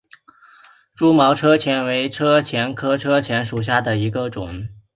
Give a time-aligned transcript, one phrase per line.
[0.95, 4.67] 蛛毛车前为车前科车前属下的一个种。